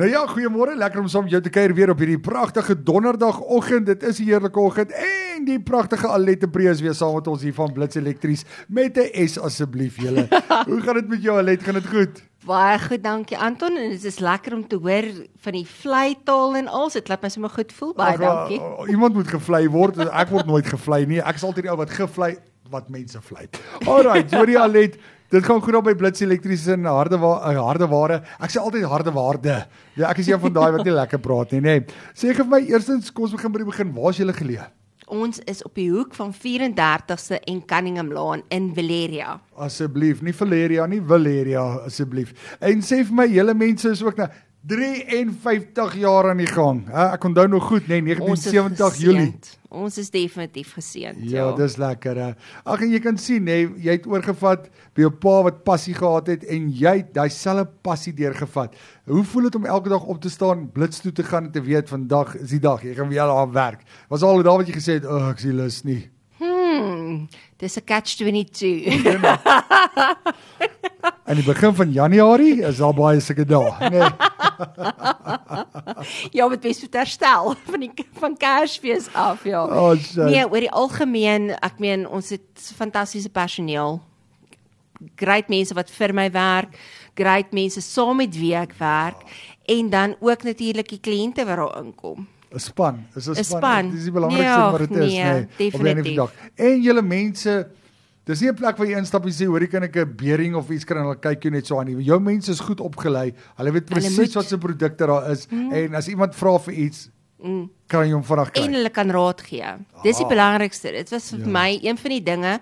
Nou 0.00 0.08
ja, 0.08 0.22
goeiemôre. 0.24 0.78
Lekker 0.80 1.02
om 1.02 1.08
saam 1.12 1.26
met 1.26 1.34
jou 1.34 1.42
te 1.44 1.50
kuier 1.52 1.74
weer 1.76 1.90
op 1.92 1.98
hierdie 2.00 2.20
pragtige 2.24 2.72
donderdagoggend. 2.72 3.84
Dit 3.86 4.02
is 4.02 4.18
'n 4.18 4.24
heerlike 4.24 4.60
oggend 4.60 4.92
en 4.92 5.44
die 5.44 5.60
pragtige 5.60 6.08
Alette 6.08 6.48
Prees 6.48 6.80
weer 6.80 6.94
saam 6.94 7.14
met 7.14 7.26
ons 7.26 7.42
hier 7.42 7.54
van 7.54 7.72
Blitz 7.72 7.96
Elektries 7.96 8.44
met 8.68 8.96
'n 8.96 9.28
S 9.28 9.38
asseblief 9.38 10.00
julle. 10.00 10.28
Hoe 10.70 10.80
gaan 10.80 10.94
dit 10.94 11.08
met 11.08 11.22
jou 11.22 11.38
Alette? 11.38 11.64
Gaan 11.64 11.74
dit 11.74 11.86
goed? 11.86 12.22
Baie 12.46 12.78
goed, 12.78 13.02
dankie 13.02 13.38
Anton 13.38 13.76
en 13.76 13.90
dit 13.90 14.04
is 14.04 14.18
lekker 14.18 14.54
om 14.54 14.68
te 14.68 14.76
hoor 14.76 15.04
van 15.36 15.52
die 15.52 15.66
vleitaal 15.66 16.56
en 16.56 16.68
alles. 16.68 16.92
Dit 16.92 17.08
laat 17.08 17.22
my 17.22 17.28
sommer 17.28 17.50
goed 17.50 17.72
voel. 17.72 17.92
Baie 17.94 18.12
Ach, 18.12 18.20
dankie. 18.20 18.60
Uh, 18.60 18.88
iemand 18.88 19.14
moet 19.14 19.28
gevlei 19.28 19.68
word. 19.68 19.98
Ek 19.98 20.28
word 20.28 20.46
nooit 20.46 20.66
gevlei 20.66 21.06
nie. 21.06 21.20
Ek 21.20 21.34
is 21.34 21.44
altyd 21.44 21.62
die 21.62 21.70
ou 21.70 21.76
wat 21.76 21.90
gevlei 21.90 22.38
wat 22.70 22.88
mense 22.88 23.20
vlei. 23.22 23.48
Alraai, 23.86 24.24
Jody 24.30 24.56
Alette 24.56 24.98
Dit 25.30 25.44
gaan 25.46 25.60
goed 25.62 25.76
op 25.78 25.84
by 25.86 25.92
Blitz 25.94 26.24
Elektriese 26.24 26.72
en 26.74 26.88
harde 26.90 27.18
wa 27.22 27.36
eh, 27.46 27.58
harde 27.62 27.86
ware. 27.86 28.16
Ek 28.42 28.50
sê 28.50 28.58
altyd 28.58 28.82
harde 28.90 29.12
waarde. 29.14 29.60
Ja, 29.94 30.08
ek 30.08 30.18
is 30.24 30.26
een 30.26 30.40
van 30.42 30.56
daai 30.56 30.72
wat 30.74 30.82
nie 30.82 30.94
lekker 30.96 31.22
praat 31.22 31.54
nie, 31.54 31.60
nê. 31.62 31.74
Nee. 31.78 31.98
Sê 32.18 32.32
gee 32.34 32.42
vir 32.42 32.50
my 32.50 32.58
eerstens 32.66 33.12
kom 33.14 33.28
ons 33.28 33.36
begin 33.36 33.54
by 33.54 33.62
die 33.62 33.68
begin. 33.68 33.92
Waar 33.94 34.10
is 34.10 34.18
julle 34.18 34.34
geleë? 34.34 34.66
Ons 35.10 35.38
is 35.50 35.62
op 35.66 35.78
die 35.78 35.86
hoek 35.90 36.18
van 36.18 36.34
34ste 36.34 37.38
en 37.52 37.62
Cunningham 37.70 38.10
Lane 38.14 38.42
in 38.50 38.72
Valeria. 38.74 39.36
Asseblief, 39.54 40.18
nie 40.26 40.34
Valeria 40.34 40.88
nie, 40.90 40.98
Valeria 40.98 41.62
asseblief. 41.86 42.34
En 42.58 42.82
sê 42.82 43.04
vir 43.06 43.16
my, 43.22 43.30
julle 43.30 43.54
mense 43.54 43.94
is 43.94 44.02
ook 44.02 44.18
nou 44.18 44.26
53 44.60 45.94
jaar 45.96 46.28
aan 46.30 46.40
die 46.42 46.50
gang. 46.50 46.82
Ek 46.92 47.24
onthou 47.24 47.46
nog 47.48 47.64
goed, 47.70 47.86
nê, 47.88 48.02
nee, 48.04 48.16
1970 48.18 48.98
Julie. 49.00 49.32
Ons 49.70 49.96
is 50.02 50.10
definitief 50.10 50.74
geseënd. 50.76 51.22
Ja, 51.30 51.46
ja, 51.46 51.52
dis 51.56 51.76
lekker. 51.80 52.18
Ag 52.68 52.82
en 52.84 52.90
jy 52.92 53.00
kan 53.00 53.16
sien, 53.22 53.44
nê, 53.46 53.60
nee, 53.62 53.84
jy 53.86 53.94
het 53.96 54.08
oorgevat 54.10 54.66
by 54.98 55.06
jou 55.06 55.12
pa 55.22 55.36
wat 55.46 55.62
passie 55.64 55.94
gehad 55.96 56.28
het 56.28 56.44
en 56.50 56.68
jy 56.76 56.96
het 56.98 57.12
daai 57.16 57.30
selfe 57.32 57.70
passie 57.86 58.12
deurgevat. 58.16 58.74
Hoe 59.08 59.24
voel 59.32 59.48
dit 59.48 59.56
om 59.60 59.68
elke 59.70 59.92
dag 59.92 60.04
op 60.04 60.20
te 60.20 60.32
staan, 60.32 60.66
blits 60.74 61.00
toe 61.00 61.12
te 61.14 61.24
gaan 61.24 61.48
en 61.48 61.54
te 61.54 61.62
weet 61.64 61.88
vandag 61.88 62.34
is 62.42 62.52
die 62.52 62.60
dag 62.60 62.82
jy 62.84 62.96
gaan 62.98 63.08
weer 63.14 63.30
daar 63.30 63.52
werk? 63.54 63.86
Was 64.12 64.26
al 64.26 64.42
daai 64.42 64.58
wat 64.60 64.68
jy 64.68 64.76
gesê 64.76 64.98
het, 65.00 65.06
"Ag, 65.06 65.22
oh, 65.22 65.30
ek 65.30 65.38
sien 65.38 65.56
lus 65.56 65.84
nie." 65.84 66.10
Hmm, 66.40 67.28
dis 67.56 67.76
'n 67.76 67.84
catch 67.84 68.16
22. 68.16 68.86
In 71.30 71.36
die 71.36 71.44
begin 71.44 71.74
van 71.74 71.92
Januarie 71.92 72.62
is 72.66 72.76
daar 72.78 72.94
baie 72.94 73.20
sulke 73.20 73.44
dae, 73.44 73.70
nê. 73.92 73.98
Nee. 73.98 74.29
ja, 76.36 76.48
met 76.48 76.60
bes 76.60 76.80
moet 76.80 76.98
herstel 77.00 77.54
van 77.70 77.80
die 77.80 77.90
van 78.20 78.36
Kersfees 78.36 79.08
af, 79.12 79.44
ja. 79.44 79.64
Oh, 79.64 79.94
nee, 80.16 80.44
oor 80.44 80.60
die 80.66 80.72
algemeen, 80.72 81.50
ek 81.60 81.78
meen 81.82 82.06
ons 82.08 82.32
het 82.34 82.72
fantastiese 82.76 83.30
personeel. 83.32 84.00
Great 85.16 85.48
mense 85.48 85.74
wat 85.74 85.90
vir 85.90 86.14
my 86.16 86.28
werk, 86.34 86.76
great 87.16 87.54
mense 87.56 87.80
saam 87.84 88.20
met 88.20 88.36
wie 88.36 88.54
ek 88.56 88.76
werk 88.78 89.24
en 89.70 89.90
dan 89.90 90.16
ook 90.20 90.42
natuurlik 90.42 90.88
die 90.88 91.00
kliënte 91.00 91.46
wat 91.46 91.60
daar 91.62 91.80
inkom. 91.84 92.26
'n 92.50 92.58
Span, 92.58 93.06
is 93.14 93.28
'n 93.28 93.44
span. 93.44 93.90
Dis 93.90 94.08
die 94.08 94.12
belangrikste 94.12 94.58
nee, 94.58 94.70
wat 94.70 94.80
dit 94.80 94.90
is, 94.90 95.12
nee. 95.12 95.22
nee 95.22 95.46
definitief. 95.56 96.32
En 96.54 96.80
julle 96.82 97.02
mense 97.02 97.70
Dis 98.28 98.40
nie 98.40 98.50
'n 98.50 98.54
plek 98.54 98.76
waar 98.76 98.86
jy 98.86 98.98
instap 98.98 99.24
en 99.24 99.32
sê 99.32 99.46
hoor 99.46 99.62
ek 99.62 99.70
kan 99.70 99.82
ek 99.82 99.96
'n 99.96 100.16
bering 100.16 100.54
of 100.54 100.70
iets 100.70 100.84
kry 100.84 100.98
en 100.98 101.08
hulle 101.08 101.20
kyk 101.20 101.42
jou 101.42 101.52
net 101.52 101.66
so 101.66 101.78
aan 101.78 101.86
nie. 101.86 102.04
Jou 102.04 102.20
mense 102.20 102.50
is 102.50 102.60
goed 102.60 102.80
opgelei. 102.80 103.32
Hulle 103.56 103.72
weet 103.72 103.86
presies 103.86 104.34
wat 104.34 104.46
se 104.46 104.58
produkte 104.58 105.06
daar 105.06 105.30
is 105.30 105.46
mm. 105.50 105.72
en 105.72 105.94
as 105.94 106.08
iemand 106.08 106.34
vra 106.34 106.58
vir 106.58 106.74
iets 106.74 107.08
mm. 107.42 107.70
kan 107.88 108.06
jy 108.06 108.12
hom 108.12 108.24
vinnig 108.24 108.50
kry. 108.50 108.64
En 108.64 108.72
hulle 108.72 108.90
kan 108.90 109.10
raad 109.10 109.40
gee. 109.40 109.64
Dis 110.02 110.16
die 110.16 110.24
ah. 110.24 110.30
belangrikste. 110.30 110.92
Dit 110.92 111.10
was 111.10 111.30
vir 111.30 111.40
ja. 111.40 111.46
my 111.46 111.78
een 111.82 111.98
van 111.98 112.10
die 112.10 112.22
dinge 112.22 112.60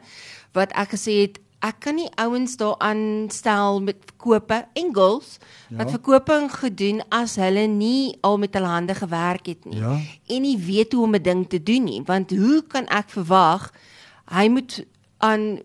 wat 0.53 0.73
ek 0.73 0.95
gesê 0.95 1.23
het 1.27 1.39
ek 1.65 1.81
kan 1.83 1.97
nie 1.99 2.09
ouens 2.23 2.55
daar 2.57 2.77
aanstel 2.79 3.81
met 3.83 3.99
verkope 4.07 4.61
en 4.79 4.93
girls 4.95 5.39
ja. 5.69 5.81
wat 5.81 5.91
verkoping 5.91 6.47
gedoen 6.55 7.03
as 7.15 7.35
hulle 7.41 7.67
nie 7.67 8.15
al 8.23 8.39
met 8.39 8.55
hulle 8.55 8.71
hande 8.71 8.95
gewerk 8.95 9.51
het 9.51 9.67
nie 9.67 9.81
ja. 9.83 9.97
en 10.31 10.45
nie 10.47 10.59
weet 10.59 10.95
hoe 10.95 11.03
om 11.05 11.17
'n 11.19 11.23
ding 11.23 11.43
te 11.49 11.63
doen 11.63 11.85
nie 11.85 12.03
want 12.07 12.31
hoe 12.31 12.63
kan 12.63 12.87
ek 12.87 13.11
verwag 13.11 13.73
hy 14.31 14.47
moet 14.49 14.85
aan 15.19 15.59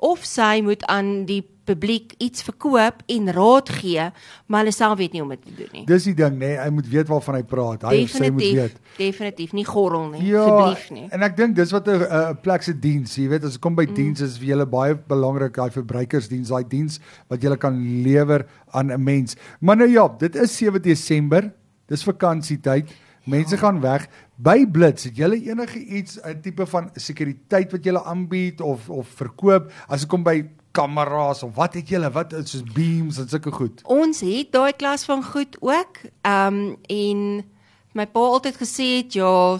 of 0.00 0.24
sy 0.24 0.60
moet 0.64 0.84
aan 0.88 1.24
die 1.28 1.42
publiek 1.70 2.14
iets 2.18 2.42
verkoop 2.42 3.02
en 3.14 3.30
raad 3.36 3.68
gee, 3.80 4.06
maar 4.48 4.64
hulle 4.64 4.74
self 4.74 4.96
weet 4.98 5.12
nie 5.14 5.20
hoe 5.22 5.28
om 5.28 5.34
dit 5.36 5.42
te 5.44 5.54
doen 5.58 5.74
nie. 5.76 5.82
Dis 5.88 6.06
die 6.08 6.14
ding 6.18 6.38
nê, 6.38 6.54
nee, 6.54 6.56
hy 6.58 6.70
moet 6.74 6.88
weet 6.90 7.10
waarvan 7.10 7.36
hy 7.38 7.42
praat. 7.46 7.84
Hy 7.86 8.00
definitief, 8.00 8.16
sy 8.16 8.30
moet 8.34 8.58
weet. 8.58 8.78
Definitief 8.96 9.52
nie 9.56 9.66
gorrel 9.68 10.08
nie, 10.14 10.24
ja, 10.32 10.46
asseblief 10.46 10.88
nie. 10.96 11.04
En 11.14 11.26
ek 11.26 11.36
dink 11.38 11.54
dis 11.58 11.74
wat 11.76 11.88
'n 11.88 12.08
'n 12.08 12.40
plek 12.42 12.66
se 12.66 12.74
diens, 12.86 13.14
jy 13.16 13.28
weet, 13.28 13.44
as 13.44 13.58
dit 13.58 13.62
kom 13.62 13.76
by 13.76 13.86
mm. 13.86 13.94
diens 13.94 14.24
is 14.26 14.38
vir 14.38 14.48
julle 14.54 14.66
baie 14.66 14.96
belangrik 14.96 15.54
daai 15.54 15.70
verbruikersdiens, 15.70 16.48
daai 16.48 16.64
diens 16.64 16.98
wat 17.28 17.42
jy 17.42 17.56
kan 17.56 17.76
lewer 18.02 18.46
aan 18.72 18.90
'n 18.90 19.04
mens. 19.04 19.36
Maar 19.60 19.76
nou 19.76 19.90
ja, 19.90 20.08
dit 20.08 20.36
is 20.36 20.56
7 20.56 20.82
Desember. 20.82 21.52
Dis 21.86 22.04
vakansietyd. 22.04 22.90
Mense 23.26 23.54
ja. 23.54 23.60
gaan 23.60 23.80
weg 23.80 24.08
by 24.42 24.64
Blitz. 24.66 25.04
Het 25.04 25.16
julle 25.16 25.38
enige 25.42 25.78
iets 25.78 26.18
'n 26.22 26.40
tipe 26.40 26.66
van 26.66 26.90
sekuriteit 26.94 27.70
wat 27.72 27.84
julle 27.84 28.04
aanbied 28.04 28.60
of 28.60 28.88
of 28.88 29.08
verkoop 29.08 29.72
as 29.86 30.00
dit 30.00 30.08
kom 30.08 30.22
by 30.22 30.44
kameras 30.70 31.42
of 31.42 31.54
wat 31.54 31.74
het 31.74 31.88
julle 31.88 32.10
wat 32.10 32.34
soos 32.44 32.62
beams 32.62 33.18
en 33.18 33.28
sulke 33.28 33.50
goed? 33.50 33.82
Ons 33.84 34.20
het 34.20 34.52
daai 34.52 34.72
klas 34.72 35.04
van 35.04 35.24
goed 35.24 35.56
ook. 35.60 36.00
Ehm 36.22 36.54
um, 36.54 36.76
en 36.86 37.44
my 37.92 38.06
pa 38.06 38.20
altyd 38.20 38.56
gesê 38.56 38.86
het 39.02 39.12
ja, 39.12 39.58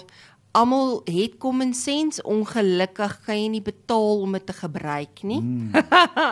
almal 0.52 1.00
het 1.04 1.38
common 1.38 1.74
sense. 1.74 2.22
Ongelukkig 2.22 3.20
kan 3.24 3.36
jy 3.36 3.48
nie 3.48 3.62
betaal 3.62 4.20
om 4.20 4.32
dit 4.32 4.46
te 4.46 4.52
gebruik 4.52 5.22
nie. 5.22 5.40
Mm. 5.40 5.70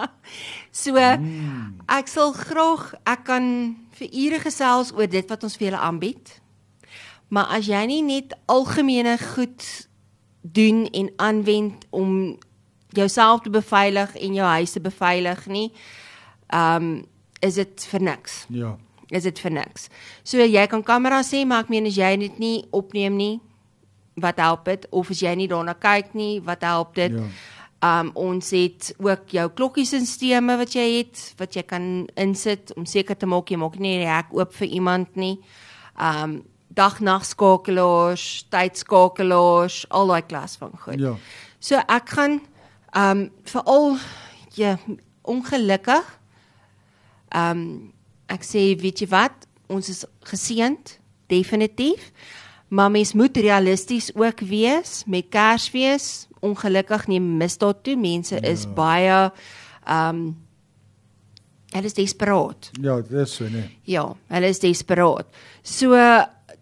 so 0.83 0.95
mm. 0.95 1.75
ek 1.87 2.09
sal 2.09 2.33
graag 2.33 2.95
ek 3.05 3.25
kan 3.25 3.77
vir 3.99 4.09
ure 4.13 4.41
gesels 4.41 4.93
oor 4.95 5.07
dit 5.07 5.29
wat 5.29 5.43
ons 5.43 5.57
vir 5.57 5.71
julle 5.71 5.83
aanbied. 5.83 6.41
Maar 7.29 7.59
as 7.59 7.69
jy 7.69 7.85
nie 7.87 8.03
net 8.03 8.37
algemene 8.47 9.19
goed 9.21 9.89
doen 10.41 10.87
en 10.87 11.11
aanwend 11.17 11.87
om 11.91 12.39
jouself 12.97 13.41
te 13.45 13.51
beveilig 13.51 14.17
en 14.17 14.35
jou 14.35 14.47
huis 14.47 14.73
te 14.73 14.81
beveilig 14.81 15.47
nie, 15.47 15.73
ehm 16.47 16.83
um, 16.83 17.07
is 17.41 17.55
dit 17.55 17.85
vir 17.87 18.03
niks. 18.03 18.47
Ja. 18.51 18.73
Is 19.09 19.23
dit 19.23 19.39
vir 19.39 19.53
niks. 19.55 19.87
So 20.27 20.43
jy 20.43 20.67
kan 20.67 20.83
kamera 20.83 21.21
sê, 21.23 21.45
maar 21.47 21.63
ek 21.63 21.71
meen 21.71 21.87
as 21.87 21.95
jy 21.97 22.17
dit 22.19 22.41
nie 22.43 22.57
opneem 22.75 23.15
nie, 23.17 23.37
wat 24.19 24.41
help 24.43 24.65
dit? 24.67 24.89
Of 24.91 25.13
as 25.15 25.23
jy 25.23 25.35
nie 25.39 25.47
daarna 25.49 25.77
kyk 25.79 26.15
nie, 26.19 26.41
wat 26.45 26.67
help 26.67 26.97
dit? 26.99 27.15
Ja. 27.15 27.29
Um 27.79 28.11
ons 28.19 28.51
het 28.51 28.91
ook 28.99 29.31
jou 29.31 29.45
klokkiesisteme 29.55 30.57
wat 30.59 30.73
jy 30.75 30.87
het 30.97 31.21
wat 31.39 31.55
jy 31.55 31.63
kan 31.63 32.09
insit 32.19 32.73
om 32.75 32.89
seker 32.91 33.15
te 33.15 33.27
maak 33.31 33.53
jy 33.53 33.59
maak 33.63 33.77
nie 33.79 34.01
die 34.01 34.09
hek 34.11 34.33
oop 34.35 34.57
vir 34.59 34.75
iemand 34.81 35.15
nie. 35.15 35.37
Um 35.95 36.41
dag-nag 36.79 37.27
skakelaars, 37.27 38.47
tydskakelaars, 38.53 39.83
al 39.91 40.15
daai 40.15 40.23
klas 40.31 40.57
van 40.61 40.73
goed. 40.85 41.01
Ja. 41.03 41.17
So 41.59 41.81
ek 41.87 42.15
gaan 42.17 42.41
ehm 42.95 43.27
um, 43.27 43.27
veral 43.45 43.99
ja, 44.57 44.77
ongelukkig 45.23 46.07
ehm 47.35 47.59
um, 47.59 47.93
ek 48.29 48.45
sê 48.45 48.75
weet 48.77 49.01
jy 49.01 49.09
wat, 49.09 49.47
ons 49.73 49.89
is 49.89 50.05
geseënd 50.29 50.99
definitief. 51.33 52.13
Maar 52.69 52.91
mens 52.93 53.15
moet 53.17 53.37
realisties 53.37 54.11
ook 54.15 54.41
wees 54.41 55.03
met 55.07 55.29
Kersfees. 55.33 56.27
Ongelukkig 56.45 57.07
neem 57.09 57.37
misdaad 57.37 57.81
toe. 57.83 57.97
Mense 57.97 58.35
ja. 58.37 58.45
is 58.45 58.67
baie 58.75 59.31
ehm 59.85 60.17
um, 60.17 60.37
hulle 61.69 61.85
is 61.85 61.97
desperaat. 61.97 62.71
Ja, 62.81 62.95
dit 63.01 63.13
is 63.13 63.35
so 63.35 63.49
nee. 63.49 63.79
Ja, 63.85 64.17
hulle 64.33 64.49
is 64.49 64.61
desperaat. 64.61 65.27
So 65.63 65.97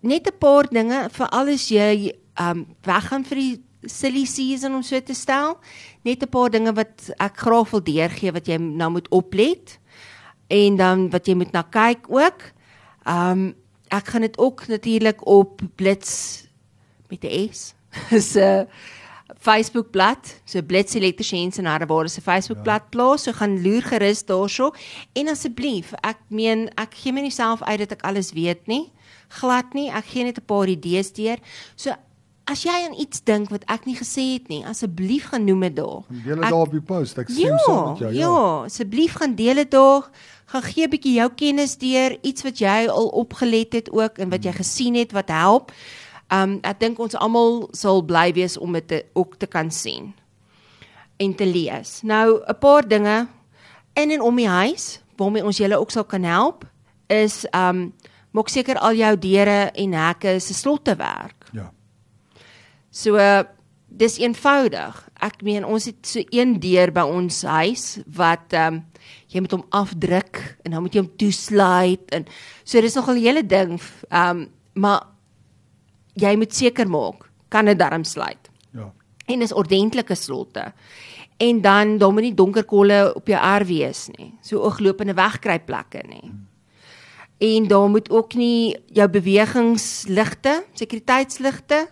net 0.00 0.26
'n 0.26 0.38
paar 0.38 0.66
dinge 0.68 1.08
vir 1.10 1.28
alles 1.30 1.68
jy 1.68 2.12
um 2.38 2.66
weggaan 2.82 3.24
vir 3.24 3.36
die 3.36 3.62
silly 3.86 4.24
season 4.26 4.74
om 4.74 4.82
so 4.82 5.00
te 5.00 5.14
stel. 5.14 5.58
Net 6.04 6.22
'n 6.22 6.28
paar 6.28 6.50
dinge 6.50 6.72
wat 6.72 7.10
ek 7.18 7.36
graag 7.36 7.70
wil 7.70 7.80
deurgee 7.80 8.32
wat 8.32 8.46
jy 8.46 8.58
nou 8.58 8.90
moet 8.90 9.08
oplet 9.08 9.78
en 10.48 10.76
dan 10.76 11.10
wat 11.10 11.26
jy 11.26 11.34
moet 11.34 11.52
na 11.52 11.62
kyk 11.62 12.06
ook. 12.08 12.52
Um 13.06 13.54
ek 13.88 14.08
gaan 14.08 14.22
dit 14.22 14.38
ook 14.38 14.66
natuurlik 14.66 15.26
op 15.26 15.62
Blitz 15.76 16.42
met 17.08 17.20
die 17.20 17.48
S. 17.52 17.74
so 18.32 18.66
Facebook 19.46 19.92
bladsy, 19.94 20.40
so 20.44 20.62
Blitz 20.62 20.94
Electricians 20.98 21.58
en 21.58 21.70
Hardware 21.70 22.08
se 22.08 22.20
Facebook 22.20 22.64
bladsy 22.66 22.84
ja. 22.84 22.90
plaas. 22.90 23.22
So 23.22 23.32
gaan 23.32 23.62
loer 23.62 23.86
gerus 23.86 24.24
daarso 24.26 24.72
en 25.14 25.30
asseblief, 25.30 25.94
ek 26.02 26.18
meen 26.28 26.66
ek 26.74 26.98
gee 26.98 27.14
my 27.14 27.22
nie 27.22 27.34
self 27.34 27.62
uit 27.62 27.78
dat 27.84 27.98
ek 28.00 28.06
alles 28.10 28.34
weet 28.34 28.66
nie 28.66 28.90
glad 29.28 29.74
nie. 29.74 29.88
Ek 29.90 30.04
gee 30.12 30.24
net 30.24 30.38
'n 30.38 30.46
paar 30.46 30.68
idees 30.68 31.12
deur. 31.12 31.38
So 31.76 31.94
as 32.46 32.62
jy 32.62 32.70
aan 32.70 32.94
iets 32.94 33.22
dink 33.24 33.50
wat 33.50 33.64
ek 33.66 33.86
nie 33.86 33.96
gesê 33.96 34.38
het 34.38 34.48
nie, 34.48 34.64
asseblief 34.64 35.28
gaan 35.28 35.44
noem 35.44 35.60
dit 35.60 35.76
daar. 35.76 36.02
Deel 36.08 36.36
dit 36.36 36.42
daar 36.42 36.66
op 36.66 36.70
die 36.70 36.80
post. 36.80 37.18
Ek 37.18 37.28
sien 37.28 37.58
saam 37.58 37.90
met 37.90 37.98
jou. 37.98 38.12
Ja, 38.12 38.18
ja 38.18 38.64
asseblief 38.64 39.14
gaan 39.14 39.34
deel 39.34 39.54
dit 39.54 39.70
daar. 39.70 40.10
Gaan 40.46 40.62
gee 40.62 40.86
'n 40.86 40.90
bietjie 40.90 41.14
jou 41.14 41.30
kennis 41.34 41.76
deur, 41.76 42.18
iets 42.22 42.42
wat 42.42 42.58
jy 42.58 42.86
al 42.88 43.08
opgelet 43.08 43.72
het 43.72 43.90
ook 43.90 44.18
en 44.18 44.30
wat 44.30 44.44
jy 44.44 44.50
hmm. 44.50 44.62
gesien 44.62 44.94
het 44.94 45.12
wat 45.12 45.28
help. 45.28 45.72
Um 46.32 46.58
ek 46.62 46.80
dink 46.80 46.98
ons 46.98 47.14
almal 47.14 47.68
sal 47.72 48.02
bly 48.02 48.32
wees 48.32 48.56
om 48.58 48.72
dit 48.72 49.04
ook 49.14 49.36
te 49.38 49.46
kan 49.46 49.70
sien 49.70 50.14
en 51.16 51.34
te 51.34 51.46
lees. 51.46 52.02
Nou 52.02 52.42
'n 52.48 52.58
paar 52.58 52.88
dinge 52.88 53.28
in 53.94 54.10
en 54.10 54.20
om 54.20 54.36
die 54.36 54.48
huis 54.48 55.00
waarmee 55.16 55.44
ons 55.44 55.56
julle 55.56 55.78
ook 55.78 55.90
sal 55.90 56.04
kan 56.04 56.22
help 56.22 56.64
is 57.06 57.46
um 57.54 57.92
maak 58.36 58.48
seker 58.48 58.76
al 58.78 58.94
jou 58.94 59.16
deure 59.16 59.70
en 59.72 59.92
hekke 59.92 60.40
se 60.40 60.54
slotte 60.54 60.96
werk. 60.96 61.48
Ja. 61.52 61.70
So 62.90 63.16
uh, 63.16 63.44
dis 63.88 64.18
eenvoudig. 64.20 64.98
Ek 65.24 65.40
meen 65.46 65.64
ons 65.64 65.86
het 65.88 66.04
so 66.06 66.20
een 66.34 66.58
deur 66.60 66.92
by 66.92 67.06
ons 67.08 67.42
huis 67.42 67.86
wat 68.18 68.52
ehm 68.56 68.80
um, 68.80 68.84
jy 69.26 69.40
moet 69.42 69.52
hom 69.56 69.64
afdruk 69.74 70.38
en 70.64 70.72
dan 70.72 70.82
moet 70.82 70.94
jy 70.94 71.02
hom 71.02 71.16
toesluit 71.18 72.12
en 72.14 72.24
so 72.64 72.80
dis 72.80 72.94
nog 72.94 73.08
'n 73.10 73.20
hele 73.20 73.42
ding. 73.46 73.80
Ehm 74.10 74.28
um, 74.30 74.48
maar 74.74 75.02
jy 76.16 76.34
moet 76.36 76.54
seker 76.54 76.88
maak 76.88 77.28
kan 77.52 77.68
dit 77.68 77.78
darm 77.78 78.04
sluit. 78.04 78.50
Ja. 78.74 78.90
En 79.26 79.42
is 79.42 79.54
ordentlike 79.54 80.14
slotte. 80.14 80.72
En 81.36 81.60
dan 81.60 81.98
dan 81.98 82.14
moet 82.14 82.22
nie 82.22 82.34
donker 82.34 82.64
kolle 82.64 83.14
op 83.14 83.28
jou 83.28 83.38
erf 83.38 83.68
wees 83.68 84.06
nie. 84.16 84.32
So 84.42 84.64
ooglopende 84.64 85.14
wegkruipplekke 85.14 86.02
nie. 86.08 86.32
En 87.38 87.68
daar 87.68 87.88
moet 87.88 88.10
ook 88.10 88.34
nie 88.34 88.76
jou 88.96 89.08
bewegingsligte, 89.08 90.64
sekuriteitsligte 90.72 91.86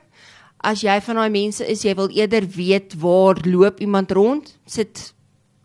as 0.65 0.82
jy 0.85 0.97
van 1.05 1.21
daai 1.21 1.32
mense 1.32 1.65
is, 1.69 1.85
jy 1.85 1.94
wil 1.99 2.11
eerder 2.15 2.47
weet 2.56 2.97
waar 3.03 3.41
loop 3.44 3.82
iemand 3.85 4.12
rond, 4.17 4.55
sit 4.67 5.11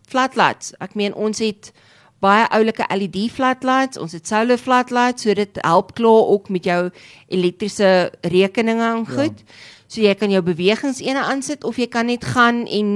flatlights. 0.09 0.73
Ek 0.83 0.95
meen 1.00 1.15
ons 1.15 1.39
het 1.44 1.71
baie 2.19 2.45
oulike 2.56 2.86
LED 2.92 3.31
flatlights, 3.31 3.98
ons 3.98 4.13
het 4.16 4.27
solar 4.27 4.60
flatlights, 4.60 5.24
so 5.24 5.33
dit 5.33 5.60
help 5.63 5.94
klaar 5.95 6.31
ook 6.33 6.50
met 6.50 6.66
jou 6.68 6.81
elektriese 7.27 8.12
rekeninge 8.21 8.89
en 8.94 9.06
goed. 9.07 9.44
Ja. 9.45 9.60
So 9.89 10.01
jy 10.01 10.13
kan 10.19 10.30
jou 10.30 10.42
bewegingsene 10.45 11.21
aansit 11.25 11.63
of 11.66 11.80
jy 11.81 11.88
kan 11.89 12.12
net 12.12 12.27
gaan 12.36 12.66
en 12.68 12.89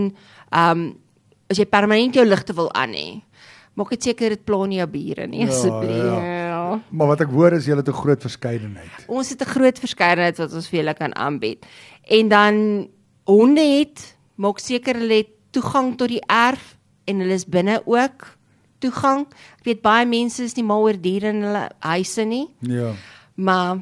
ehm 0.54 0.72
um, 0.72 0.92
as 1.52 1.60
jy 1.60 1.66
permanent 1.70 2.16
jou 2.16 2.24
ligte 2.25 2.54
wil 2.58 2.70
aan 2.74 2.94
hê. 2.96 3.08
Maak 3.78 3.90
dit 3.94 4.08
seker 4.10 4.34
dit 4.34 4.42
pla 4.46 4.66
nie 4.70 4.80
jou 4.80 4.88
bure 4.90 5.25
nie 5.30 5.44
asseblief. 5.46 6.06
Ja, 6.06 6.20
ja. 6.48 6.62
Maar 6.90 7.12
wat 7.12 7.24
ek 7.25 7.34
hoor 7.34 7.54
is 7.58 7.68
jy 7.68 7.75
het 7.78 7.90
'n 7.90 8.02
groot 8.02 8.22
verskeidenheid. 8.22 9.06
Ons 9.08 9.30
het 9.30 9.42
'n 9.42 9.54
groot 9.56 9.80
verskeidenheid 9.80 10.38
wat 10.38 10.54
ons 10.54 10.70
vir 10.70 10.80
julle 10.80 10.94
kan 10.94 11.16
aanbied. 11.16 11.66
En 12.10 12.28
dan 12.28 12.88
honde 13.25 13.62
het 13.62 14.18
maak 14.36 14.60
seker 14.60 14.96
hulle 14.96 15.24
het 15.24 15.31
toegang 15.52 15.98
tot 15.98 16.10
die 16.10 16.24
erf 16.28 16.78
en 17.06 17.20
hulle 17.20 17.34
is 17.34 17.46
binne 17.46 17.81
ook 17.86 18.38
toegang. 18.83 19.25
Ek 19.62 19.65
weet 19.71 19.81
baie 19.85 20.06
mense 20.09 20.44
is 20.44 20.56
nie 20.59 20.65
mal 20.68 20.83
oor 20.85 21.00
diere 21.00 21.31
in 21.33 21.41
hulle 21.47 21.65
huise 21.88 22.25
nie. 22.27 22.45
Ja. 22.68 22.91
Maar 23.35 23.80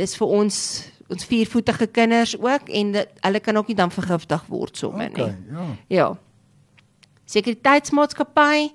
dis 0.00 0.16
vir 0.18 0.32
ons 0.40 0.58
ons 1.12 1.26
viervoetige 1.28 1.84
kinders 1.92 2.32
ook 2.40 2.70
en 2.72 2.92
dit, 2.96 3.08
hulle 3.26 3.40
kan 3.44 3.58
ook 3.60 3.68
nie 3.68 3.76
dan 3.76 3.90
vergiftig 3.92 4.46
word 4.48 4.78
sommer 4.80 5.10
Okay, 5.12 5.26
nie. 5.26 5.52
ja. 5.52 5.66
Ja. 5.92 6.06
Sekuriteitsmaatskappy. 7.34 8.70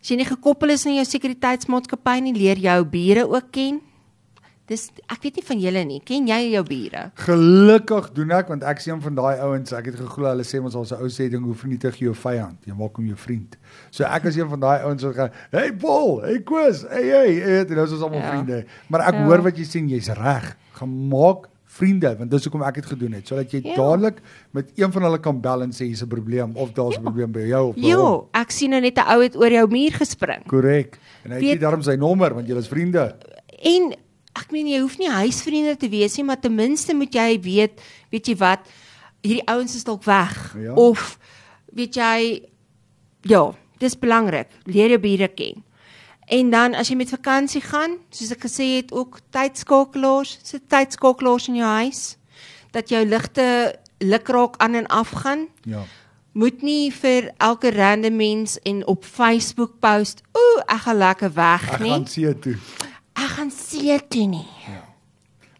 As 0.00 0.08
jy 0.10 0.16
nie 0.18 0.26
gekoppel 0.28 0.72
is 0.74 0.86
aan 0.88 0.96
jou 0.96 1.04
sekuriteitsmaatskappy 1.06 2.16
nie, 2.24 2.32
leer 2.36 2.58
jou 2.58 2.78
bure 2.88 3.26
ook 3.28 3.50
ken. 3.54 3.80
Dis 4.70 4.84
ek 5.10 5.24
weet 5.24 5.40
nie 5.40 5.42
van 5.48 5.58
julle 5.64 5.80
nie. 5.84 5.98
Ken 6.06 6.28
jy 6.30 6.36
jou 6.52 6.60
bure? 6.68 7.00
Gelukkig 7.24 8.12
doen 8.14 8.30
ek 8.36 8.48
want 8.52 8.62
ek 8.70 8.78
is 8.78 8.86
een 8.86 9.00
van 9.02 9.16
daai 9.18 9.40
ouens. 9.42 9.72
Ek 9.74 9.88
het 9.90 9.96
geglo 9.98 10.28
hulle 10.30 10.44
sê 10.46 10.60
ons 10.62 10.76
al 10.78 10.84
'n 10.86 11.02
ou 11.02 11.08
sê 11.10 11.26
ding 11.28 11.42
hoe 11.42 11.54
vernietig 11.58 11.98
jy 11.98 12.06
jou 12.06 12.14
vyand? 12.14 12.58
Jy 12.66 12.74
maak 12.78 12.94
hom 12.96 13.06
jou 13.06 13.16
vriend. 13.16 13.56
So 13.90 14.04
ek 14.04 14.24
is 14.30 14.36
een 14.36 14.48
van 14.48 14.60
daai 14.60 14.78
ouens 14.84 15.02
wat 15.02 15.14
gaan, 15.16 15.30
"Hey 15.50 15.72
Paul, 15.72 16.20
hey 16.22 16.38
Koos, 16.40 16.82
hey 16.88 17.02
hey, 17.10 17.34
hey 17.34 17.64
dit 17.64 17.76
is 17.78 17.92
ons 17.92 18.02
almal 18.02 18.20
Ja. 18.20 18.30
vriende." 18.30 18.64
Maar 18.88 19.00
ek 19.08 19.14
Ja. 19.14 19.24
hoor 19.24 19.42
wat 19.42 19.56
jy 19.56 19.64
sê, 19.64 19.78
en 19.80 19.88
jy's 19.88 20.08
reg. 20.08 20.56
Gemaak 20.78 21.48
vriende 21.66 22.16
want 22.18 22.30
dis 22.30 22.44
hoekom 22.44 22.62
ek 22.62 22.74
dit 22.74 22.86
gedoen 22.86 23.12
het 23.12 23.26
sodat 23.26 23.50
jy 23.52 23.60
Ja. 23.64 23.74
dadelik 23.76 24.18
met 24.52 24.70
een 24.76 24.92
van 24.92 25.02
hulle 25.02 25.18
kan 25.18 25.40
bel 25.40 25.62
en 25.62 25.70
sê 25.70 25.84
hier's 25.86 26.02
'n 26.02 26.08
probleem 26.08 26.52
of 26.56 26.72
daar's 26.74 26.96
'n 26.96 27.02
probleem 27.02 27.32
by 27.32 27.40
jou 27.48 27.68
of 27.70 27.74
by 27.74 27.80
Ja, 27.80 27.96
hom. 27.96 28.26
ek 28.34 28.50
sien 28.50 28.70
nou 28.70 28.80
net 28.80 28.96
'n 28.98 29.02
ou 29.08 29.20
het 29.22 29.36
oor 29.36 29.50
jou 29.50 29.66
muur 29.68 29.90
gespring. 29.92 30.44
Korrek. 30.46 30.98
En 31.24 31.32
hy 31.32 31.44
het 31.50 31.60
daarom 31.60 31.82
sy 31.82 31.96
nommer 31.96 32.34
want 32.34 32.46
julle 32.46 32.60
is 32.60 32.68
vriende. 32.68 33.16
En 33.64 33.94
ek 34.38 34.50
meen 34.52 34.66
jy 34.68 34.78
hoef 34.80 34.98
nie 34.98 35.10
huisvriende 35.10 35.76
te 35.76 35.88
wees 35.88 36.16
nie, 36.16 36.24
maar 36.24 36.40
ten 36.40 36.54
minste 36.54 36.94
moet 36.94 37.14
jy 37.14 37.40
weet, 37.42 37.80
weet 38.10 38.26
jy 38.30 38.36
wat, 38.36 38.60
hierdie 39.22 39.46
ouens 39.50 39.74
is 39.74 39.84
dalk 39.84 40.04
weg 40.04 40.54
Ja. 40.56 40.72
of 40.74 41.18
weet 41.72 41.94
jy 41.96 42.42
ja, 43.22 43.52
dis 43.78 43.98
belangrik. 43.98 44.48
Leer 44.64 44.88
jou 44.94 44.98
bure 44.98 45.28
ken. 45.28 45.62
En 46.30 46.50
dan 46.50 46.74
as 46.74 46.88
jy 46.88 46.96
met 46.96 47.10
vakansie 47.10 47.60
gaan, 47.60 47.98
soos 48.10 48.30
ek 48.30 48.44
gesê 48.46 48.76
het, 48.76 48.92
ook 48.92 49.18
tydskakelaars, 49.34 50.38
sit 50.42 50.62
tydskakelaars 50.70 51.48
in 51.48 51.56
jou 51.60 51.66
huis 51.82 52.16
dat 52.72 52.88
jou 52.88 53.04
ligte 53.04 53.74
lukraak 53.98 54.54
aan 54.62 54.74
en 54.74 54.86
af 54.86 55.10
gaan. 55.10 55.48
Ja. 55.66 55.82
Moet 56.32 56.62
nie 56.62 56.92
vir 56.94 57.32
elke 57.42 57.70
random 57.74 58.16
mens 58.16 58.58
en 58.62 58.84
op 58.86 59.04
Facebook 59.04 59.80
post, 59.82 60.22
ooh, 60.32 60.62
ek 60.70 60.84
gaan 60.86 60.96
lekker 61.02 61.32
weg 61.34 61.72
Ek 61.72 61.80
nie. 61.80 61.90
gaan 61.90 62.06
see 62.06 62.38
toe. 62.38 62.56
Ek 63.20 63.34
gaan 63.36 63.50
see 63.52 63.98
toe 64.08 64.26
nie. 64.26 64.46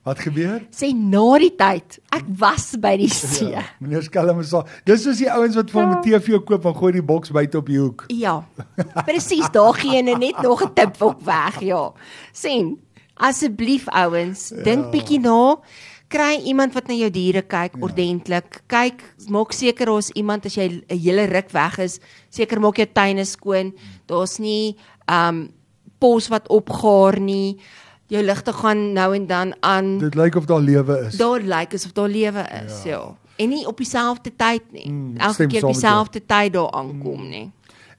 Wat 0.02 0.18
gebeur? 0.24 0.62
Sê 0.72 0.88
na 0.96 1.26
die 1.42 1.50
tyd, 1.60 1.98
ek 2.16 2.24
was 2.40 2.70
by 2.80 2.94
die 2.96 3.08
see. 3.18 3.50
Ja. 3.52 3.66
Meneer 3.84 4.02
Skelm 4.06 4.40
is 4.40 4.54
al. 4.56 4.64
Dis 4.88 5.02
soos 5.04 5.20
die 5.20 5.28
ouens 5.28 5.58
wat 5.58 5.68
vir 5.70 5.82
hom 5.82 5.92
'n 5.98 6.02
TV 6.06 6.40
koop 6.48 6.64
en 6.70 6.74
gooi 6.78 6.92
die 6.96 7.04
boks 7.04 7.30
buite 7.36 7.58
op 7.60 7.66
die 7.68 7.76
hoek. 7.78 8.06
ja. 8.08 8.38
Presies, 9.04 9.50
daar 9.52 9.74
gee 9.76 10.00
jy 10.00 10.02
net 10.16 10.40
nog 10.42 10.62
'n 10.64 10.72
tip 10.74 10.96
ook 11.02 11.20
weg, 11.20 11.60
ja. 11.60 11.92
Sien, 12.32 12.78
asseblief 13.16 13.88
ouens, 13.92 14.48
dink 14.64 14.84
Ja. 14.86 14.90
bietjie 14.90 15.20
na. 15.20 15.56
Kry 16.08 16.40
iemand 16.48 16.72
wat 16.74 16.88
na 16.88 16.94
jou 16.94 17.10
diere 17.10 17.42
kyk 17.42 17.76
ordentlik. 17.78 18.62
Kyk, 18.66 19.02
maak 19.28 19.52
seker 19.52 19.88
ons 19.90 20.10
iemand 20.16 20.46
as 20.46 20.54
jy 20.56 20.66
'n 20.88 20.98
hele 20.98 21.26
ruk 21.28 21.50
weg 21.52 21.78
is, 21.78 22.00
seker 22.30 22.58
maak 22.58 22.76
jou 22.78 22.86
tuine 22.86 23.24
skoon. 23.24 23.72
Daar's 24.08 24.38
nie 24.40 24.76
um 25.06 25.50
pos 26.00 26.28
wat 26.32 26.48
opgaar 26.48 27.20
nie. 27.20 27.60
Jou 28.10 28.22
ligte 28.26 28.52
gaan 28.52 28.80
nou 28.96 29.14
en 29.14 29.26
dan 29.30 29.52
aan. 29.62 29.98
Dit 30.02 30.14
lyk 30.18 30.34
of 30.40 30.44
daar 30.50 30.60
lewe 30.64 30.96
is. 31.06 31.16
daar 31.20 31.40
lyk 31.40 31.74
asof 31.78 31.92
daar 31.94 32.08
lewe 32.10 32.42
is, 32.64 32.82
ja. 32.82 32.90
ja. 32.98 33.14
En 33.40 33.48
nie 33.48 33.62
op 33.66 33.76
dieselfde 33.78 34.32
tyd 34.36 34.62
nie. 34.74 34.88
Mm, 34.90 35.10
Mm, 35.12 35.16
Elke 35.16 35.46
keer 35.46 35.64
op 35.64 35.72
dieselfde 35.72 36.20
tyd 36.26 36.52
daar 36.52 36.70
aankom 36.70 37.28
nie. 37.28 37.50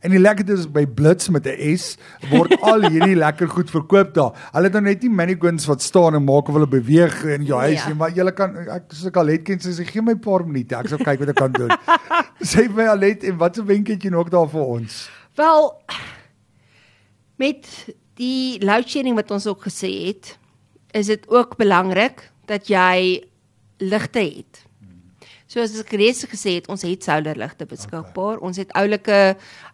En 0.02 0.10
die 0.10 0.20
lekkerste 0.20 0.54
is 0.58 0.66
by 0.72 0.84
Blitz 0.86 1.28
met 1.30 1.46
'n 1.46 1.78
S 1.78 1.96
word 2.32 2.58
al 2.72 2.82
hierdie 2.90 3.16
lekker 3.16 3.48
goed 3.50 3.70
verkoop 3.70 4.14
daar. 4.14 4.50
Hulle 4.52 4.64
het 4.64 4.74
nou 4.74 4.84
net 4.84 5.02
nie 5.02 5.10
mannequins 5.10 5.66
wat 5.66 5.82
staan 5.82 6.16
en 6.16 6.24
maak 6.24 6.48
of 6.50 6.54
hulle 6.54 6.68
beweeg 6.68 7.24
in 7.24 7.46
jou 7.46 7.60
huis 7.60 7.80
Ja. 7.82 7.88
nie, 7.88 7.96
maar 7.96 8.10
jy 8.12 8.32
kan 8.34 8.58
ek 8.58 8.84
soos 8.90 9.06
ek 9.06 9.18
al 9.18 9.28
het 9.28 9.44
ken 9.44 9.60
sê 9.60 9.86
gee 9.86 10.02
my 10.02 10.12
'n 10.12 10.20
paar 10.20 10.46
minute, 10.46 10.76
ek 10.76 10.88
sal 10.88 10.98
kyk 10.98 11.20
wat 11.20 11.30
ek 11.30 11.36
kan 11.36 11.52
doen. 11.52 11.70
sê 12.52 12.66
vir 12.68 12.76
my 12.76 12.86
Alet 12.88 13.24
en 13.24 13.38
wat 13.38 13.58
'n 13.58 13.66
wenk 13.66 13.88
het 13.88 14.04
jy 14.04 14.10
nog 14.10 14.30
daar 14.30 14.50
vir 14.50 14.62
ons? 14.66 15.10
Wel 15.36 15.74
met 17.42 17.68
die 18.20 18.62
load 18.62 18.90
shedding 18.90 19.18
wat 19.18 19.32
ons 19.34 19.48
ook 19.50 19.66
gesê 19.66 19.92
het, 20.12 20.36
is 20.94 21.10
dit 21.10 21.26
ook 21.32 21.58
belangrik 21.58 22.28
dat 22.50 22.70
jy 22.70 23.24
ligte 23.82 24.22
het. 24.22 24.66
Soos 25.52 25.74
ek 25.82 25.92
reeds 26.00 26.24
gesê 26.32 26.56
het, 26.62 26.70
ons 26.72 26.86
het 26.88 27.04
solarligte 27.04 27.66
beskikbaar. 27.68 28.38
Okay. 28.38 28.48
Ons 28.48 28.60
het 28.62 28.72
oulike 28.80 29.20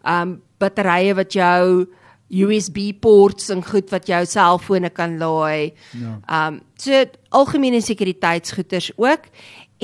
um 0.01 0.39
batterye 0.57 1.13
wat 1.13 1.35
jou 1.37 1.85
USB 2.33 2.79
ports 2.97 3.51
en 3.53 3.61
goed 3.63 3.91
wat 3.93 4.09
jou 4.09 4.23
selfone 4.25 4.89
kan 4.89 5.19
laai. 5.21 5.75
Ja. 5.93 6.15
Um 6.47 6.61
so 6.81 7.03
algemene 7.29 7.83
sekuriteitsgoeders 7.85 8.89
ook 8.97 9.29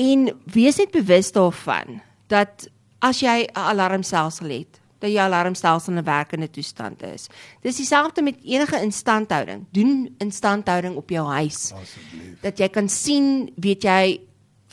en 0.02 0.32
wees 0.50 0.80
net 0.82 0.90
bewus 0.90 1.30
daarvan 1.32 2.00
dat 2.32 2.66
as 2.98 3.20
jy 3.22 3.46
'n 3.46 3.54
alarmstelsel 3.54 4.50
het, 4.50 4.80
dat 5.04 5.12
jou 5.12 5.24
alarmstelsel 5.26 5.92
in 5.92 5.98
'n 5.98 6.04
werkende 6.04 6.50
toestand 6.50 7.02
is. 7.02 7.28
Dis 7.60 7.76
dieselfde 7.76 8.22
met 8.22 8.36
enige 8.42 8.80
instandhouding. 8.80 9.66
Doen 9.70 10.14
instandhouding 10.18 10.96
op 10.96 11.10
jou 11.10 11.26
huis. 11.26 11.72
Asseblief. 11.72 12.40
Dat 12.40 12.58
jy 12.58 12.68
kan 12.68 12.88
sien, 12.88 13.52
weet 13.56 13.82
jy, 13.82 14.20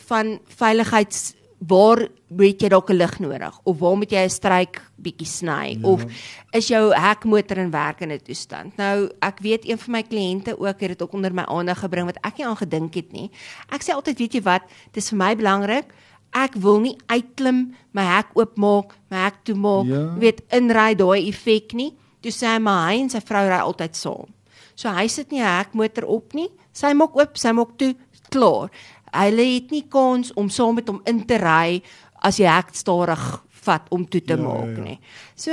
van 0.08 0.40
veiligheids 0.48 1.34
waar 1.68 2.08
het 2.40 2.62
jy 2.62 2.70
dalk 2.70 2.90
'n 2.90 2.98
lig 2.98 3.20
nodig 3.20 3.60
of 3.64 3.80
waar 3.80 3.98
moet 3.98 4.12
jy 4.12 4.24
'n 4.24 4.30
stryk 4.30 4.82
bietjie 4.96 5.28
sny 5.28 5.78
ja. 5.82 5.88
of 5.88 6.06
is 6.52 6.68
jou 6.68 6.94
hekmotor 6.94 7.58
in 7.58 7.72
werkende 7.72 8.22
toestand. 8.22 8.78
Nou, 8.78 9.10
ek 9.20 9.40
weet 9.40 9.70
een 9.70 9.78
van 9.78 9.92
my 9.92 10.04
kliënte 10.04 10.58
ook 10.58 10.80
het 10.80 10.90
dit 10.90 11.02
ook 11.02 11.14
onder 11.14 11.34
my 11.34 11.44
aandag 11.44 11.80
gebring 11.80 12.06
wat 12.06 12.18
ek 12.22 12.38
nie 12.38 12.48
aan 12.48 12.58
gedink 12.58 12.94
het 12.94 13.12
nie. 13.12 13.30
Ek 13.70 13.84
sê 13.84 13.94
altyd, 13.94 14.18
weet 14.18 14.34
jy 14.34 14.42
wat, 14.42 14.62
dis 14.92 15.10
vir 15.10 15.18
my 15.18 15.36
belangrik. 15.36 15.94
Ek 16.34 16.54
wil 16.56 16.80
nie 16.80 16.98
uitklim, 17.10 17.74
my 17.94 18.04
hek 18.04 18.28
oopmaak, 18.36 18.94
my 19.12 19.18
hek 19.26 19.44
toemaak, 19.44 19.86
Ja. 19.86 19.96
ja. 19.96 20.16
weet 20.20 20.42
inry 20.52 20.96
daai 20.96 21.28
effek 21.30 21.74
nie. 21.74 21.92
Toe 22.22 22.32
sê 22.32 22.48
hy 22.54 22.60
maar 22.60 22.90
hy 22.92 23.00
en 23.02 23.10
sy 23.10 23.20
vrou 23.20 23.48
ry 23.50 23.60
altyd 23.60 23.96
saam. 23.96 24.28
So 24.76 24.90
hy 24.90 25.08
sit 25.08 25.32
nie 25.32 25.42
'n 25.42 25.46
hekmotor 25.60 26.06
op 26.08 26.34
nie. 26.34 26.50
Sy 26.74 26.94
maak 26.94 27.16
oop, 27.16 27.38
sy 27.38 27.52
maak 27.52 27.78
toe, 27.78 27.96
klaar. 28.30 28.70
Hulle 29.14 29.44
het 29.56 29.72
nie 29.72 29.84
kans 29.90 30.32
om 30.36 30.50
saam 30.50 30.76
met 30.76 30.88
hom 30.88 31.02
in 31.06 31.26
te 31.26 31.38
ry 31.38 31.82
as 32.24 32.38
jy 32.38 32.46
hek 32.48 32.70
stadig 32.74 33.44
vat 33.50 33.88
om 33.92 34.06
toe 34.06 34.22
te 34.22 34.34
Ja, 34.34 34.40
ja, 34.40 34.44
maak 34.48 34.78
ja. 34.78 34.84
nie. 34.84 35.00
So 35.36 35.52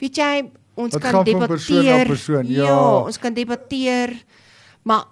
weet 0.00 0.16
jy, 0.16 0.50
ons 0.76 0.92
Dit 0.92 1.02
kan 1.02 1.12
van 1.12 1.24
persoon 1.24 1.82
debatteer. 1.82 2.06
persoon, 2.06 2.46
ja. 2.48 2.64
ja, 2.64 3.04
ons 3.04 3.18
kan 3.18 3.34
debatteer. 3.34 4.24
Maar 4.84 5.04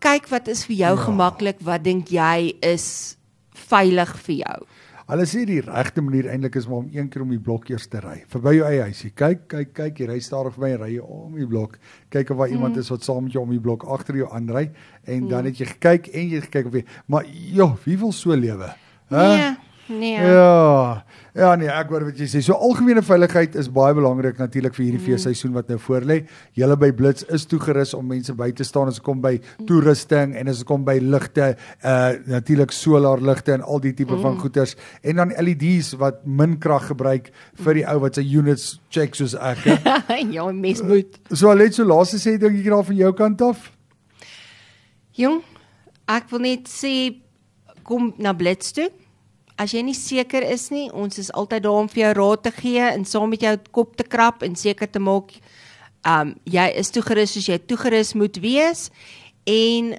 kyk 0.00 0.28
wat 0.28 0.48
is 0.48 0.64
vir 0.66 0.76
jou 0.76 0.96
Ja. 0.96 1.04
gemaklik, 1.04 1.60
wat 1.60 1.82
dink 1.82 2.08
jy 2.08 2.54
is 2.62 3.16
veilig 3.72 4.16
vir 4.26 4.42
jou? 4.44 4.56
Hulle 5.12 5.24
sê 5.26 5.42
die 5.48 5.58
regte 5.64 6.02
manier 6.04 6.28
eintlik 6.30 6.54
is 6.60 6.68
maar 6.70 6.84
om 6.84 6.90
een 6.92 7.08
keer 7.10 7.24
om 7.24 7.32
die 7.34 7.40
blok 7.42 7.66
eers 7.72 7.88
te 7.90 8.00
ry. 8.00 8.20
Verby 8.32 8.54
jou 8.54 8.68
eie 8.68 8.84
huisie. 8.86 9.10
Kyk, 9.18 9.42
kyk, 9.50 9.72
kyk, 9.76 9.98
jy 10.00 10.08
ry 10.08 10.18
stadig 10.22 10.54
verby 10.54 10.70
en 10.76 10.84
ry 10.84 10.92
om 11.02 11.34
die 11.36 11.48
blok. 11.48 11.74
Kyk 12.14 12.30
of 12.32 12.38
daar 12.44 12.52
mm. 12.52 12.60
iemand 12.60 12.78
is 12.80 12.92
wat 12.92 13.04
saam 13.04 13.26
met 13.26 13.34
jou 13.34 13.42
om 13.42 13.52
die 13.52 13.60
blok 13.62 13.84
agter 13.92 14.20
jou 14.22 14.30
aanry 14.32 14.68
en 15.02 15.24
mm. 15.24 15.28
dan 15.32 15.50
het 15.50 15.58
jy 15.60 15.68
gekyk 15.74 16.08
en 16.14 16.32
jy 16.36 16.40
gekyk 16.46 16.70
of 16.70 16.78
jy 16.78 16.84
maar 17.10 17.28
joh, 17.58 17.74
wie 17.84 17.98
wil 17.98 18.14
so 18.16 18.38
lewe? 18.38 18.70
Hæ? 19.10 19.26
Nee. 19.26 19.52
Nee. 19.86 20.18
Ja. 20.20 21.04
Ja 21.32 21.54
nee, 21.56 21.68
ek 21.72 21.88
hoor 21.88 22.04
wat 22.04 22.18
jy 22.20 22.26
sê. 22.28 22.42
So 22.44 22.52
algemene 22.60 23.00
veiligheid 23.04 23.54
is 23.56 23.70
baie 23.72 23.94
belangrik 23.96 24.36
natuurlik 24.36 24.74
vir 24.76 24.84
hierdie 24.84 25.00
mm. 25.00 25.06
feesseisoen 25.06 25.54
wat 25.56 25.70
nou 25.72 25.78
voorlê. 25.80 26.18
Julle 26.58 26.76
by 26.76 26.90
Blitz 26.92 27.24
is 27.32 27.46
toegerus 27.48 27.94
om 27.96 28.04
mense 28.12 28.34
by 28.36 28.50
te 28.52 28.66
staan 28.68 28.92
as 28.92 28.98
dit 28.98 29.06
kom 29.06 29.22
by 29.24 29.38
toerusting 29.64 30.34
en 30.36 30.52
as 30.52 30.60
dit 30.60 30.68
kom 30.68 30.84
by 30.84 30.98
ligte, 31.00 31.54
uh 31.88 32.00
natuurlik 32.28 32.74
solarligte 32.76 33.56
en 33.56 33.64
al 33.64 33.80
die 33.80 33.94
tipe 33.96 34.12
mm. 34.12 34.20
van 34.26 34.36
goeders 34.42 34.76
en 35.00 35.22
dan 35.22 35.32
LED's 35.40 35.94
wat 36.02 36.20
min 36.28 36.58
krag 36.60 36.90
gebruik 36.90 37.32
vir 37.64 37.80
die 37.80 37.88
ou 37.88 37.98
wat 38.04 38.20
sy 38.20 38.26
units 38.28 38.74
check 38.92 39.16
soos 39.16 39.32
ek. 39.32 39.64
ja, 40.36 40.44
mes 40.52 40.84
moet. 40.84 41.16
So 41.32 41.56
net 41.56 41.80
so 41.80 41.88
laaste 41.88 42.20
sê 42.20 42.36
ek 42.36 42.44
daar 42.44 42.84
van 42.84 42.98
jou 43.06 43.14
kant 43.16 43.48
af. 43.48 43.70
Jong, 45.16 45.40
ek 46.12 46.28
wil 46.28 46.44
net 46.44 46.68
sê 46.68 46.92
kom 47.88 48.12
na 48.20 48.36
Blitz 48.36 48.76
toe 48.76 48.92
as 49.60 49.74
jy 49.74 49.82
nie 49.84 49.96
seker 49.96 50.44
is 50.46 50.68
nie, 50.72 50.88
ons 50.92 51.18
is 51.18 51.30
altyd 51.32 51.64
daar 51.66 51.82
om 51.82 51.90
vir 51.90 52.06
jou 52.06 52.12
raad 52.18 52.44
te 52.46 52.52
gee 52.56 52.84
en 52.86 53.04
saam 53.08 53.30
met 53.32 53.42
jou 53.44 53.56
kop 53.70 53.96
te 53.96 54.06
krap 54.06 54.42
en 54.46 54.56
seker 54.56 54.90
te 54.90 55.02
maak 55.02 55.34
um 56.08 56.32
jy 56.50 56.64
is 56.80 56.90
toegerus 56.90 57.36
soos 57.36 57.48
jy 57.50 57.58
toegerus 57.70 58.14
moet 58.18 58.40
wees 58.42 58.88
en 59.46 59.92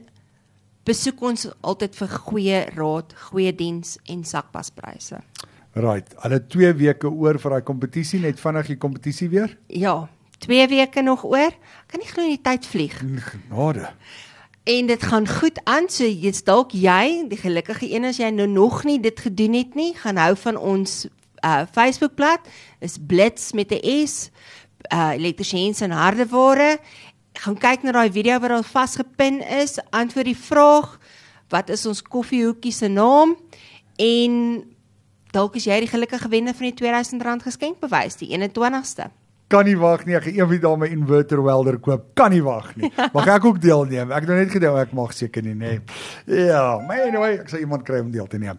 besoek 0.88 1.22
ons 1.24 1.46
altyd 1.64 1.96
vir 1.96 2.16
goeie 2.26 2.58
raad, 2.76 3.14
goeie 3.30 3.54
diens 3.56 3.96
en 4.12 4.26
sakpaspryse. 4.28 5.22
Right. 5.74 6.12
Hulle 6.22 6.42
2 6.54 6.74
weke 6.78 7.10
oor 7.10 7.40
vir 7.42 7.56
daai 7.56 7.64
kompetisie, 7.66 8.20
net 8.22 8.42
vinnig 8.42 8.74
die 8.74 8.78
kompetisie 8.78 9.30
weer? 9.32 9.56
Ja, 9.72 9.96
2 10.44 10.68
weke 10.70 11.02
nog 11.02 11.24
oor. 11.26 11.56
Kan 11.88 12.04
nie 12.04 12.10
glo 12.12 12.28
die 12.28 12.42
tyd 12.44 12.68
vlieg. 12.68 13.00
Genade 13.00 13.88
en 14.64 14.86
dit 14.88 15.04
gaan 15.04 15.28
goed 15.28 15.60
aan 15.64 15.90
so 15.92 16.08
jy's 16.08 16.44
dalk 16.48 16.72
jy 16.72 17.26
die 17.28 17.40
gelukkige 17.40 17.90
een 17.92 18.08
as 18.08 18.20
jy 18.22 18.30
nou 18.32 18.48
nog 18.48 18.84
nie 18.88 19.00
dit 19.04 19.20
gedoen 19.20 19.58
het 19.60 19.76
nie 19.76 19.92
gaan 20.00 20.22
hou 20.22 20.36
van 20.40 20.58
ons 20.58 21.04
uh 21.44 21.64
Facebookblad 21.72 22.40
is 22.80 22.96
blits 23.08 23.52
met 23.52 23.72
'n 23.72 24.08
S 24.08 24.30
uh 24.94 25.12
elektriesiens 25.14 25.82
en 25.82 25.92
hardeware. 25.92 26.80
Gaan 27.34 27.58
kyk 27.58 27.84
na 27.84 27.92
daai 27.92 28.12
video 28.12 28.40
wat 28.40 28.52
al 28.52 28.64
vasgepin 28.64 29.42
is 29.42 29.80
antwoord 29.90 30.26
die 30.26 30.38
vraag 30.38 31.00
wat 31.50 31.70
is 31.70 31.86
ons 31.86 32.02
koffiehoekie 32.02 32.72
se 32.72 32.88
naam? 32.88 33.36
En 33.96 34.64
dalk 35.32 35.56
is 35.56 35.66
jy 35.66 35.80
die 35.80 35.92
gelukkige 35.92 36.28
wenner 36.28 36.54
van 36.54 36.72
die 36.72 36.74
R2000 36.74 37.44
geskenkbewys 37.44 38.16
die 38.16 38.32
21ste 38.38 39.12
kan 39.54 39.68
nie 39.70 39.76
wag 39.78 40.06
nie. 40.08 40.16
Ek 40.18 40.26
gaan 40.26 40.38
eendag 40.40 40.62
daar 40.64 40.80
my 40.82 40.88
inverter 40.90 41.42
welder 41.46 41.78
koop. 41.84 42.08
Kan 42.18 42.34
nie 42.34 42.42
wag 42.46 42.72
nie. 42.80 42.90
Mag 43.16 43.30
ek 43.36 43.46
ook 43.46 43.60
deelneem? 43.62 44.10
Ek 44.10 44.26
het 44.26 44.32
nou 44.32 44.38
net 44.40 44.54
gedink 44.54 44.80
ek 44.84 44.94
mag 44.98 45.14
seker 45.14 45.46
nie, 45.46 45.54
nê. 45.54 45.76
Nee. 45.78 46.48
Ja, 46.48 46.64
maar 46.88 47.04
anyway, 47.06 47.36
ek 47.38 47.52
sal 47.52 47.62
iemand 47.62 47.86
kry 47.86 48.00
om 48.02 48.10
deel 48.14 48.26
te 48.30 48.40
neem. 48.42 48.58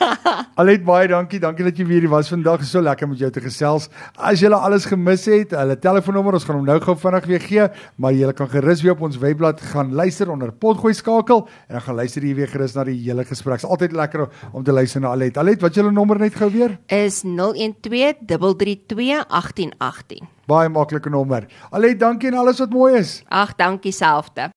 Alet 0.60 0.84
baie 0.86 1.08
dankie. 1.08 1.40
Dankie 1.40 1.64
dat 1.66 1.80
jy 1.80 1.86
weer 1.88 2.04
hier 2.04 2.12
was 2.12 2.28
vandag. 2.32 2.64
So 2.68 2.82
lekker 2.84 3.08
met 3.08 3.22
jou 3.22 3.30
te 3.32 3.42
gesels. 3.44 3.88
As 4.16 4.42
jy 4.42 4.50
alles 4.52 4.88
gemis 4.90 5.24
het, 5.30 5.54
hulle 5.56 5.78
telefoonnommer, 5.80 6.36
ons 6.36 6.46
gaan 6.48 6.60
hom 6.60 6.68
nou 6.68 6.78
gou 6.84 6.96
vinnig 7.00 7.28
weer 7.30 7.44
gee, 7.46 7.68
maar 8.00 8.16
jy 8.16 8.32
kan 8.36 8.50
gerus 8.52 8.84
weer 8.84 8.96
op 8.96 9.06
ons 9.08 9.18
webblad 9.22 9.62
gaan 9.72 9.94
luister 9.96 10.30
onder 10.32 10.52
potgooi 10.52 10.92
skakel 10.96 11.46
en 11.68 11.78
dan 11.78 11.84
gaan 11.86 12.00
luister 12.02 12.24
jy 12.24 12.34
weer 12.36 12.52
gerus 12.52 12.76
na 12.76 12.84
die 12.88 12.98
hele 13.00 13.24
gesprek. 13.28 13.60
Dit's 13.60 13.68
altyd 13.68 13.96
lekker 13.96 14.26
om 14.52 14.64
te 14.66 14.74
luister 14.74 15.00
na 15.00 15.14
Alet. 15.16 15.38
Alet, 15.40 15.62
wat 15.64 15.72
is 15.72 15.80
jou 15.80 15.92
nommer 15.92 16.20
net 16.20 16.36
gou 16.36 16.50
weer? 16.52 16.76
Is 16.92 17.22
012 17.24 18.20
332 18.26 19.24
1818. 19.32 20.25
Baie 20.46 20.68
maklike 20.70 21.10
nommer. 21.10 21.46
Allei, 21.70 21.96
dankie 21.98 22.30
en 22.30 22.38
alles 22.38 22.58
wat 22.62 22.70
mooi 22.70 22.94
is. 22.98 23.22
Ag, 23.28 23.56
dankie 23.58 23.92
selfde. 23.92 24.52